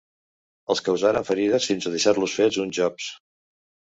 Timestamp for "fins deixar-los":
1.71-2.35